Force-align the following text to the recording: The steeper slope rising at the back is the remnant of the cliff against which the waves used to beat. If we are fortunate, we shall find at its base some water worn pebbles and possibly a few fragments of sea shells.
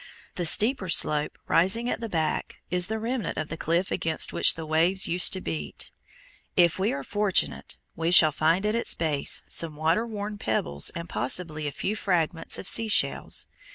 The 0.33 0.47
steeper 0.47 0.89
slope 0.89 1.37
rising 1.47 1.87
at 1.87 1.99
the 1.99 2.09
back 2.09 2.55
is 2.71 2.87
the 2.87 2.97
remnant 2.97 3.37
of 3.37 3.49
the 3.49 3.55
cliff 3.55 3.91
against 3.91 4.33
which 4.33 4.55
the 4.55 4.65
waves 4.65 5.07
used 5.07 5.31
to 5.33 5.41
beat. 5.41 5.91
If 6.57 6.79
we 6.79 6.91
are 6.91 7.03
fortunate, 7.03 7.75
we 7.95 8.09
shall 8.09 8.31
find 8.31 8.65
at 8.65 8.73
its 8.73 8.95
base 8.95 9.43
some 9.47 9.75
water 9.75 10.07
worn 10.07 10.39
pebbles 10.39 10.89
and 10.95 11.07
possibly 11.07 11.67
a 11.67 11.71
few 11.71 11.95
fragments 11.95 12.57
of 12.57 12.67
sea 12.67 12.87
shells. 12.87 13.45